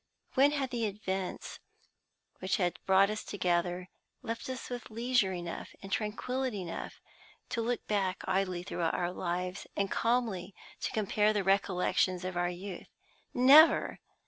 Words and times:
When 0.33 0.53
had 0.53 0.71
the 0.71 0.87
events 0.87 1.59
which 2.39 2.57
had 2.57 2.79
brought 2.87 3.11
us 3.11 3.23
together 3.23 3.89
left 4.23 4.49
us 4.49 4.67
with 4.67 4.89
leisure 4.89 5.31
enough 5.31 5.75
and 5.83 5.91
tranquillity 5.91 6.63
enough 6.63 6.99
to 7.49 7.61
look 7.61 7.85
back 7.85 8.23
idly 8.25 8.63
through 8.63 8.81
our 8.81 9.11
lives, 9.11 9.67
and 9.75 9.91
calmly 9.91 10.55
to 10.79 10.89
compare 10.91 11.33
the 11.33 11.43
recollections 11.43 12.25
of 12.25 12.35
our 12.35 12.49
youth? 12.49 12.87
Never! 13.31 13.99